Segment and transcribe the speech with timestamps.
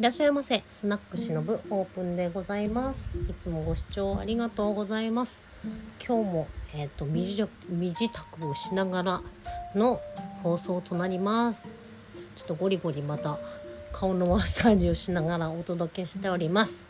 [0.00, 0.62] いらっしゃいませ。
[0.66, 3.18] スナックしのぶオープンでございます。
[3.18, 5.42] いつもご視聴ありがとうございます。
[6.02, 9.20] 今日もえっ、と身支身支度をしながら
[9.74, 10.00] の
[10.42, 11.66] 放送となります。
[12.34, 13.38] ちょっとゴリゴリまた
[13.92, 16.88] 顔のマッサージをしながらお届けしております。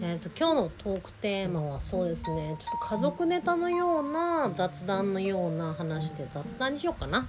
[0.00, 2.54] えーと、今日のトークテーマはそうですね。
[2.60, 7.26] ちょっと家族ネタのような雑談のような話で雑談にしようかな。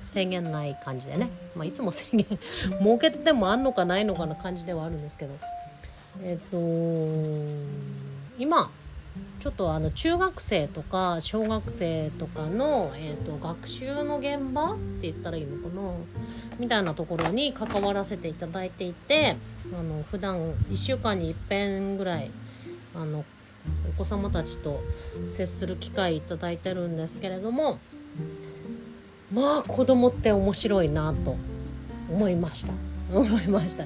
[0.00, 5.34] 制限ない感じでね、まあ、いつも制限設けててもあんのかないのかな感じではあるんですけど。
[6.22, 6.56] えっ、と
[8.38, 8.70] 今
[9.40, 15.92] ちょっとあの中学生とか小学生とかの、えーと、学習の現場って言ったらいいのかな？
[16.58, 19.36] みたいなところに関わらせていただいていて
[19.72, 22.30] あの普段1週間にいっぺんぐらい
[22.94, 23.24] あの
[23.88, 24.80] お子様たちと
[25.24, 27.78] 接する機会いただいてるんですけれども。
[29.32, 31.36] まあ子供って面白いなと
[32.10, 32.72] 思いました。
[33.12, 33.84] 思いました。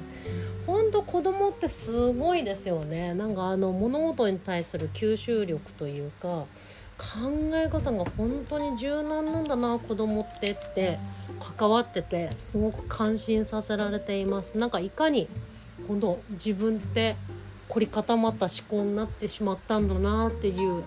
[0.66, 3.14] 本当子供ってすごいですよね。
[3.14, 6.46] なんかあの物事に対する吸収力というか
[6.96, 10.98] 考え方が本当に柔軟なんだな子供ってって
[11.58, 14.56] 関わっててすごく感心させられています。
[14.56, 15.28] なんかいかに
[15.88, 17.16] 本当自分って
[17.68, 20.82] 凝り固まった思考になってしまったんだなっていう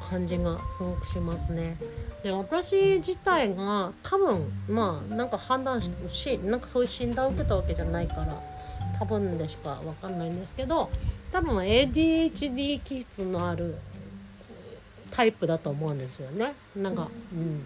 [0.00, 1.76] 感じがすごくしますね。
[2.22, 8.40] で私自体が多分まあなんか判断しなんかそういう診断を受けたわけじゃないから
[8.98, 10.90] 多分でしか分かんないんですけど
[11.30, 13.76] 多分 ADHD 気質のある
[15.10, 17.64] タイプだと思うんですよねなんかうん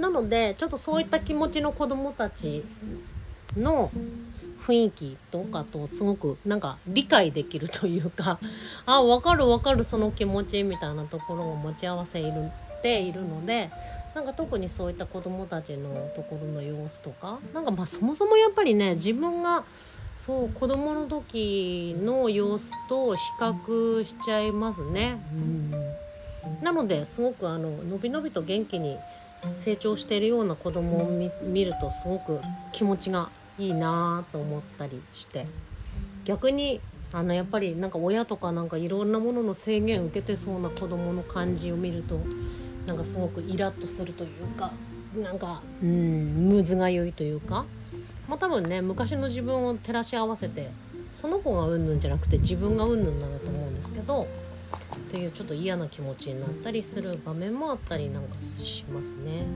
[0.00, 2.64] なのでちょっとそういった気持ちの子供たち
[3.56, 3.90] の
[4.60, 8.38] 雰囲気とかとすごくなんか理解できるというか
[8.84, 12.50] あ分かる分かるその気持ちみたいなところを持ち合わせいる
[12.82, 13.70] ているので
[14.14, 19.64] なんか特にそういった子どもたちのところの様子とかなんかまあそもそもやっぱりね自分が
[20.14, 25.18] そう子供の時の様子と比較しちゃいますね。
[25.32, 25.72] うん
[26.62, 28.96] なのですごくあののびのびと元気に
[29.52, 32.40] 成長しているような子供を見るとすごく
[32.72, 33.28] 気持ちが
[33.58, 35.46] いいなと思ったりして
[36.24, 36.80] 逆に
[37.12, 42.20] あのやっぱりなんか親とかなんかいろんなものの制限を受けてそうな子供の感じを見ると
[42.86, 44.72] なんかすごくイラッとするというか
[45.16, 47.64] なんかうんむずがゆいというか
[48.28, 50.70] まあ多分ね昔の自分を照らし合わせて
[51.14, 54.26] その子がうんぬんじゃなくて自分がうんぬんなんだと思うんですけど
[54.96, 59.46] っていうちょっと嫌な気持ちになったりする場面もあったりなんかしますね。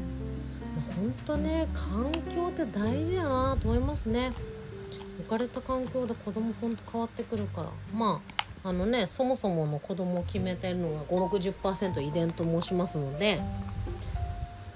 [1.10, 4.32] んとね環境って大事やなと思いますね。
[5.20, 8.20] 置かれた環境で子供ほんと変わってくるからま
[8.64, 13.40] ああのねそもそもの子供を決めてるのが560%遺伝と申しますので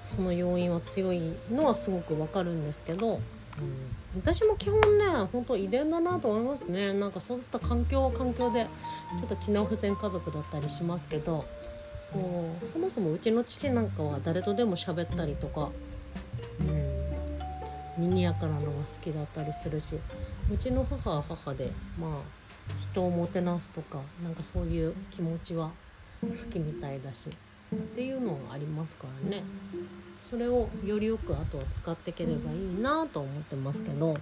[0.03, 3.21] その要因は強いのはすごくわかるんですけど、うん、
[4.15, 8.67] 私も基本ね本当遺伝だなと思いますねなんかそういった環境は環境で
[9.19, 11.45] ちょっと機能不全家族だったりしますけど
[12.01, 12.19] そ
[12.63, 15.71] うそもそもうちの父なんかは誰とでも喋ったりとか、
[17.97, 19.95] 賑やかなのが好きだったりするし
[20.51, 22.19] うちの母は母でまあ
[22.91, 25.71] 人をもてなすとかなんかそういう気持ちは
[26.21, 29.43] 好きみたいだしっていうのがありますからね。
[30.19, 34.13] それをよりよくあとは使っていければいいなと思ってますけど。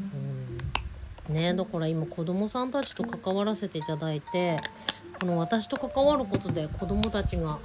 [0.00, 0.04] う
[1.30, 1.34] ん。
[1.34, 4.60] ねだから今子供さんたちと関わらせていただいて
[5.20, 7.58] この私と関わることで子供たちが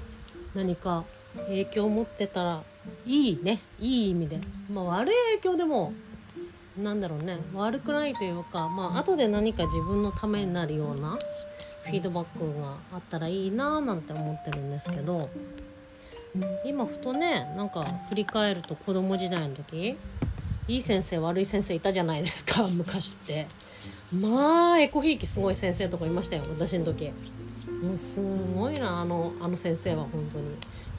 [0.54, 1.04] 何か
[1.48, 2.64] 影響を持ってたら
[3.08, 3.62] いいね。
[3.80, 4.40] いい意味で、
[4.72, 5.94] まあ、悪い影響でも
[6.78, 7.38] なんだろうね。
[7.54, 11.18] 悪くないというかまあ後で何か自分のためになるような
[11.86, 15.30] フィードバックがあったらいいななんて思ってるんですけど
[16.66, 19.98] 今ふとねなんか振り返ると子供時代の時
[20.68, 23.48] いい先生悪い先生いたじゃないですか昔って。
[24.14, 27.12] まあエコひいきすごい先生とかいましたよ私の時。
[27.82, 28.20] もうす
[28.56, 30.46] ごいなあのあの先生は本当に。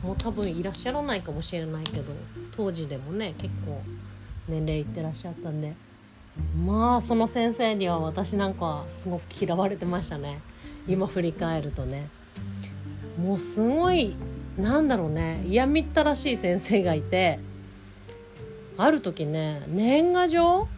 [0.03, 2.13] もう多分いらっしゃらないかもしれないけど
[2.57, 3.83] 当時でもね結構
[4.49, 5.75] 年齢いってらっしゃったんで。
[6.65, 10.41] まあその先生には私なんかはすごく嫌われてましたね。
[10.87, 12.09] 今振り返るとね。
[13.21, 14.15] もうすごい
[14.57, 15.43] なんだろうね。
[15.47, 17.41] 嫌みったらしい先生がいて
[18.77, 20.69] ある時ね年賀状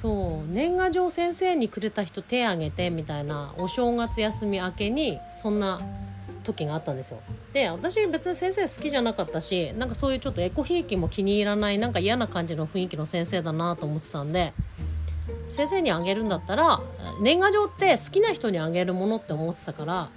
[0.00, 0.50] そう。
[0.50, 5.78] 年賀状先生にくれた人手挙げてみたいなお正月休み明けにそんな
[6.42, 7.18] 時があったんですよ。
[7.52, 14.54] で私別に先生好きじゃなかったしなんかそういうちょっとエコひいきも気に入らないなんか嫌な感じの雰囲気の先生だなと思ってたんで
[15.48, 16.80] 先生にあげるんだったら
[17.20, 20.08] 年賀状って好きな人にあげるものって思ってたから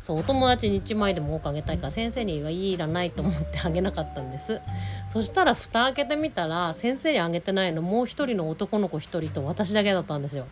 [0.00, 4.60] そうお友達に1枚でも多くあげたいから先生にはいらないと思ってあげなかったんです。
[5.06, 10.46] そしたら蓋開けてみたら先生にあげてないのもう一人の男の子1人と私だけだったんですよ。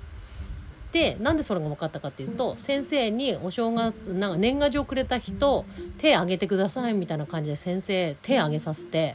[0.93, 5.65] でなんでそれが分かったかっていうと先生にお正月なんか年賀状くれた人
[5.99, 9.15] 手挙げてくださいみたいな感じで先生手挙げさせて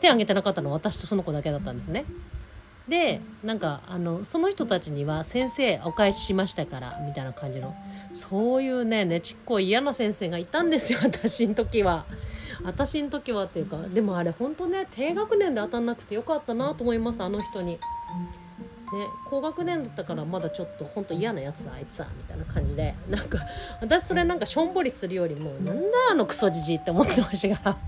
[0.00, 2.04] 手挙げてなかったのは私とその子だけだったんですね
[2.90, 7.74] でなんかあのその人たちには「先生お返ししましたから」みたいな感じの。
[8.12, 12.04] そういうねねちっこい嫌な先生がいたんですよ 私の時は。
[12.62, 17.78] 私の時はっていうかでもあれ本当ね低学年で当たんなくてよかったなと思いますあの人に。
[18.92, 22.96] ね、高学年だったからまだちょっと本当嫌なやつだあいつはみたいな感じで。
[23.08, 23.38] なんか
[23.80, 27.78] 私それなんかしょんぼりするよりもなんだあのクソじじいって思ってましたから。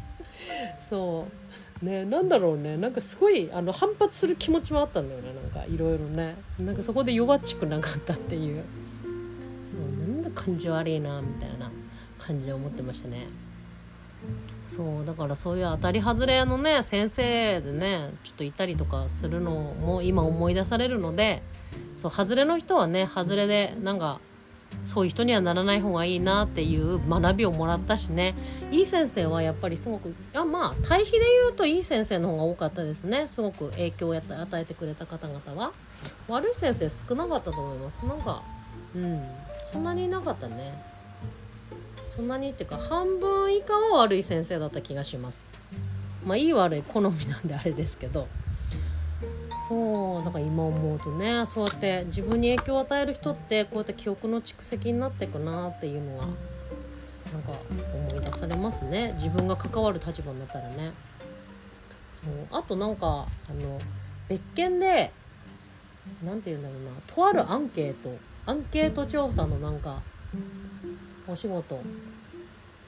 [0.78, 1.61] そう。
[1.82, 8.62] ねなんだろうねなんかすごいあの反発する気持ちもあったんだよねなんかいろいろねなんかそこで弱っちくなかったっていう
[9.60, 11.70] そうなんだ感じ悪いなみたいな
[12.18, 13.26] 感じで思ってましたね。
[14.66, 21.42] そうだからそういう当たり外れのね先生でねちょっといたりとかするのも今思い出されるので
[21.96, 24.20] そう外れの人はね外れでなんか
[24.82, 28.34] そういう人にはならない方がいいなっていう学びをもらったしね。
[28.70, 33.28] いい先生はやっぱりすごくいやまあ対比で言うといい先生の方が多かったですね。
[33.28, 35.72] すごく影響を与えてくれた方々は。
[36.28, 38.04] 悪い先生少なかったと思います。
[38.04, 38.42] なんか
[38.94, 39.22] うん。
[39.64, 40.82] そんなにいなかったね。
[42.06, 45.46] そんなにっていうか半分以下は悪い先生だった気がします。
[46.24, 48.26] まあいい悪い好みなんであれですけど。
[49.54, 56.26] そうだから今思うとねそうやって自分に影響を与える人ってこうやって記憶の蓄積になっていくなっていうのは
[57.32, 59.12] なんか思い出されますね。
[59.14, 60.92] 自分が関わる立場になったらね。
[62.12, 62.58] そう。
[62.58, 63.78] あとなんかあの
[64.28, 65.10] 別件で
[66.22, 68.14] 何て言うんだろうなとあるアンケート
[68.44, 70.02] アンケート調査のなんか
[71.26, 71.80] お仕事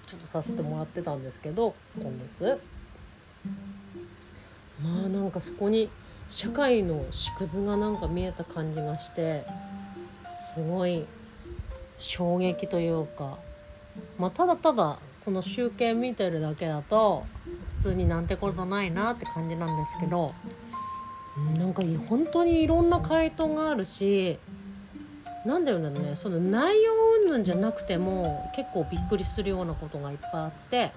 [0.06, 2.60] ちょっとさせてもらってたんですけど今月。
[4.82, 5.88] まあなんかそこに
[6.28, 9.44] 社会の縮図がなんか見えた感じがして
[10.28, 11.04] すごい
[11.98, 13.38] 衝撃というか
[14.18, 17.24] まあただただその集計見てるだけだと
[17.78, 20.34] 普通になんてことないなって感じなんですけど
[21.56, 24.38] なんか本当にいろんな回答があるし
[25.44, 26.92] なんだよねその内容
[27.24, 30.92] 云々じゃなくても結構びっくりするようなことがいっぱいあって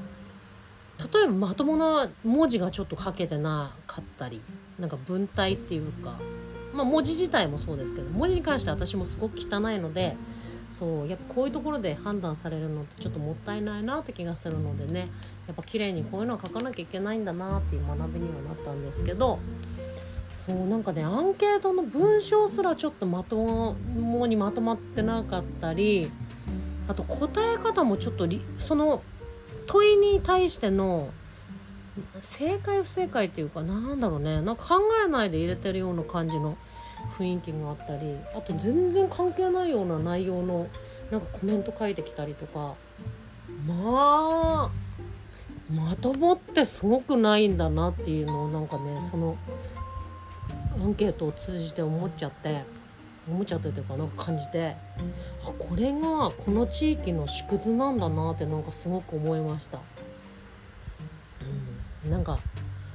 [1.14, 3.87] 例えばまともな文字がちょっと書けてない。
[3.98, 4.42] かったり
[4.80, 6.14] なんか文体っていうか、
[6.74, 10.16] まあ、文字自体もそうですけど文字に関して私もすごく汚いので
[10.70, 15.08] そうやっぱこういうところで判断されるのってちょっともったいないなって気がするのでね
[15.48, 19.40] やっぱ綺麗にこういうのは書かなきゃいけないんだなっていう学びにはなったんですけど
[20.46, 26.12] そうなんかねアンケートの文章すらちょっとまともにまとまってなかったり
[26.88, 28.28] あと答え方もちょっと
[28.58, 29.02] その
[29.68, 31.10] 問いに対しての
[32.22, 34.42] 正解不正解っていうかなんだろうね。
[34.42, 36.58] なんか考えないで入れてるような感じの
[37.18, 40.68] 雰囲気があったりあと全然関係ないような内容の
[41.12, 42.76] なんかコメント書いてきたりとか。
[43.66, 44.70] まあ
[45.74, 49.36] まともってすごくないんだなっていうのをなんかねその
[50.82, 52.64] アンケートを通じて思っちゃって
[53.28, 54.76] 思っちゃってというかなんか感じて
[55.44, 59.80] あこれがこの地域の縮図なんだなってなんかすごく思いました。
[62.10, 62.40] なんか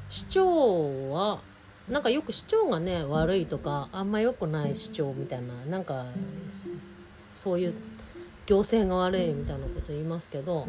[0.09, 1.41] 市長は
[1.89, 6.07] なんかよく市長がね悪いとかあんま良くない市長みたいななんか
[7.35, 7.75] そういう
[8.47, 10.67] 行政が悪いみたいなこと言いますけど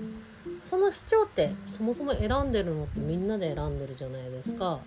[0.69, 4.79] その市長ってそもそも選んでるのってみんなで選んでるじゃないですか。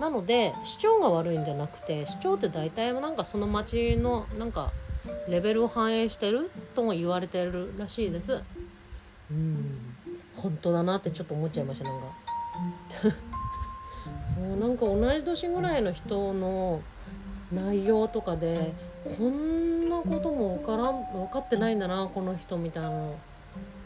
[0.00, 4.72] なので市長が悪いんじゃなくて市長って大体なんかその町のなんか
[5.28, 8.42] レベルを反映してるとも言われてるらしいです。
[9.30, 9.94] うん。
[10.36, 12.06] 本当だなってちょっと思っちゃいましたなんか。
[13.02, 16.80] そうなんか同じ年ぐらいの人の
[17.52, 18.72] 内容とかで
[19.18, 22.90] こんなことも分からん分かってないんだなこの人みたいな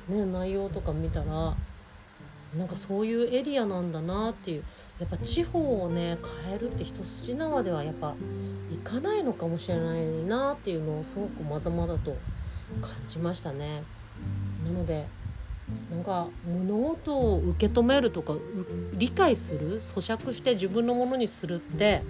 [0.09, 1.55] ね内容とか見たら
[2.57, 4.65] なんかそういうエリアなんだなっていう。
[4.99, 6.17] やっぱ地方をね
[6.47, 8.15] 変えるって一筋縄ではやっぱ
[8.73, 12.17] いかないのかもしれないなっていうのをすごくまざまざと
[12.81, 13.83] 感じましたね。
[14.65, 15.07] なので
[15.91, 18.35] なんか物事を受け止めるとか
[18.95, 22.03] 理解する咀嚼して自分のものにするって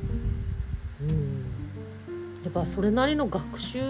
[1.01, 1.45] うん。
[2.45, 3.81] やっぱそれなりの学習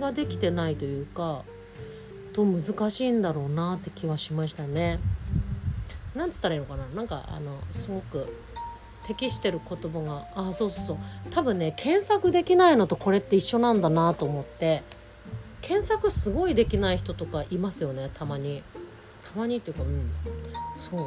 [0.00, 1.42] ができてないというか
[2.32, 4.98] と難しいんだろうなって気はしましたね。
[6.14, 6.86] なんつったらいいのかな？
[6.94, 8.32] なんかあのすごく
[9.06, 10.26] 適してる言葉が。
[10.34, 10.96] あそうそうそう。
[11.30, 14.82] 多分ね検索できないのとこれって一緒なんだなと思って。
[15.62, 18.62] 検索すごいできない人とかいますよねたまに。
[19.32, 20.10] たまにっていうかうん。
[20.76, 21.06] そう。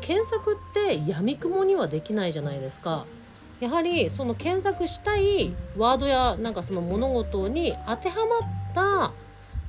[0.00, 3.06] 検索ってやみくもにはできないじゃないですか。
[3.60, 9.12] やはりその検索したいワードやなんかその物事に当てはまった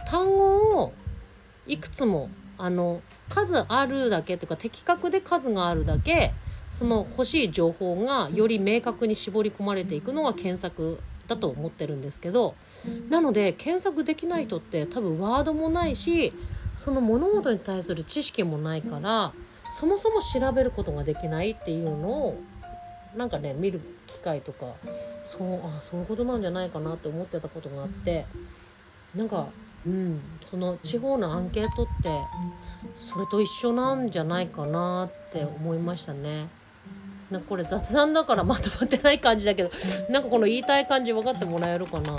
[0.05, 0.93] 単語を
[1.65, 6.33] いくつもあの数あるだけというか的確で数があるだけ
[6.69, 12.55] その欲しい情報がより明確に絞り込まれていくのが検索だと思ってるんですけど
[13.09, 16.33] なので検索できない人って多分ワードもないし
[16.77, 19.33] その物事に対する知識もないから
[19.69, 22.39] そもそも調べることができないっていうのを
[23.15, 24.73] なんかね見る機会とか
[25.23, 28.25] そうあそういうことなんじゃないかなって思ってたことがあって
[29.15, 29.47] なんか
[29.85, 32.09] うんその地方のアンケートって
[32.97, 36.47] それと一緒なんじゃないかなって思いましたね。
[37.31, 39.69] なこれ雑談だからまとまってない感じだけど
[40.09, 42.15] なんかこの言いたい感じ分かってもらえるかな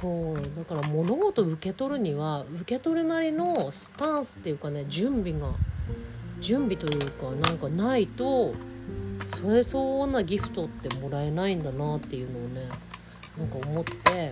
[0.00, 5.54] そうだから物事受け取るには受け取るなりのスタンスっていうかね準備が
[6.40, 8.54] 準備というかなんかないと
[9.26, 12.68] それ相応なギフトってもらえないんだなっていうのをね
[13.36, 14.30] なんか思って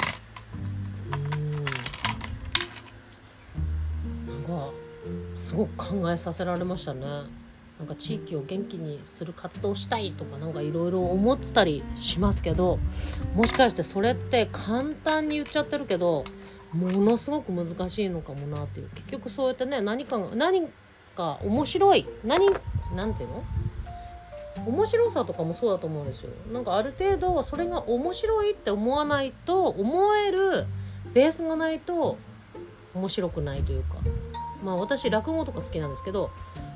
[4.26, 4.34] うん。
[4.34, 4.70] なんか
[5.36, 7.06] すごく考えさせられましたね。
[7.80, 12.78] なんか地域を元気にする活動したいとかなんかいろいろ思ってたりしますけど
[13.34, 16.24] もしかしてそれって簡単に言っちゃってるけど
[16.74, 18.90] ものすごく難しいのかもなっていう。
[18.94, 20.68] 結局そうやってね何か何
[21.16, 22.50] か面白い何
[22.94, 23.44] 何ていうの？
[24.66, 26.30] 面白さとかもそうだと思うんですよ。
[26.52, 30.66] なんかある程度それが面白いって思わないと思える
[31.14, 32.18] ベースがないと
[32.94, 33.96] 面白くないというか。
[34.62, 36.30] まあ私落語とか好きなんですけど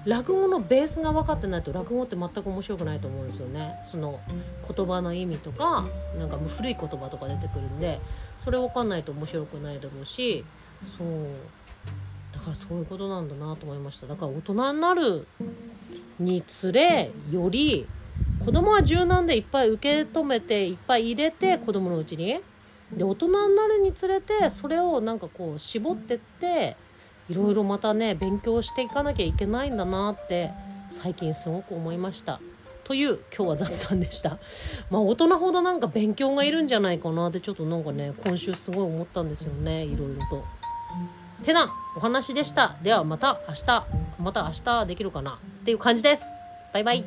[0.05, 3.81] 落語のベースが分かってないと落語って全く面白くないと思うんですよね。
[3.83, 4.21] その
[4.69, 5.87] 言葉の意味とか
[6.19, 8.01] なんかもう古い言葉とか出てくるんで
[8.37, 10.45] それ分かんないと面白くないだろうし
[10.99, 11.09] そう。
[12.33, 14.07] だからそういうことなんだなと思いました。
[14.07, 15.27] だから大人になる
[16.19, 17.87] につれより
[18.45, 22.41] 子供は柔軟でいっぱい受け止めていっぱい入れて子供のうちに。
[22.93, 26.77] で大人になるにつれてそれをなんかこう絞ってって
[27.29, 30.51] いろいろまたね勉強していかなきゃいけないんだなって
[30.91, 32.41] 最近すごく思いました。
[32.85, 34.39] という今日は雑談でした。
[34.91, 40.45] まあ大人ほどなんか勉強がいるんじゃないかなってちょっとなんかね今週すごい思ったんですよねいろいろと。
[41.43, 42.77] てなお話でした。
[42.83, 43.87] ではまた明日
[44.19, 46.25] また明日できるかなっていう感じです。
[46.73, 47.05] バイバイ。